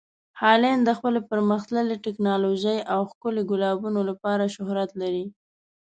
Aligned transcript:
هالنډ 0.41 0.81
د 0.85 0.89
خپلې 0.97 1.19
پرمخ 1.29 1.61
تللې 1.69 1.97
ټکنالوژۍ 2.05 2.79
او 2.93 2.99
ښکلي 3.11 3.43
ګلابونو 3.51 4.01
لپاره 4.09 4.53
شهرت 4.55 4.91
لري. 5.01 5.25